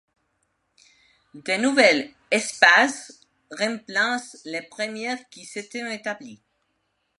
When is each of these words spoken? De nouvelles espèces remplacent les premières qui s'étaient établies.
De 1.35 1.57
nouvelles 1.61 2.09
espèces 2.31 3.21
remplacent 3.51 4.41
les 4.45 4.63
premières 4.63 5.29
qui 5.29 5.45
s'étaient 5.45 5.93
établies. 5.93 6.41